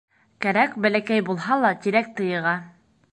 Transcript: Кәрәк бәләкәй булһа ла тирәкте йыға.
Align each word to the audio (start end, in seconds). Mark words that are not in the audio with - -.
Кәрәк 0.45 0.71
бәләкәй 0.85 1.25
булһа 1.27 1.57
ла 1.65 1.71
тирәкте 1.83 2.27
йыға. 2.31 2.55